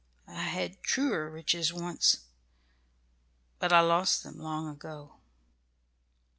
[0.27, 2.21] I had truer riches once,
[3.59, 5.17] but I lost them long ago."